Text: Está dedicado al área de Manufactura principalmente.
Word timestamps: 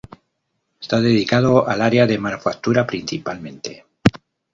Está 0.79 0.99
dedicado 0.99 1.69
al 1.69 1.79
área 1.79 2.07
de 2.07 2.17
Manufactura 2.17 2.87
principalmente. 2.87 3.85